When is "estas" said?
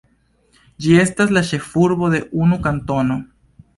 1.01-1.33